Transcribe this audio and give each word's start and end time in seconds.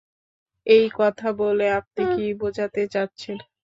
এই 0.67 0.85
কথা 0.99 1.27
বলে 1.41 1.65
আপনি 1.79 2.01
কী 2.13 2.25
বোঝাতে 2.41 2.81
চাচ্ছেন? 2.93 3.37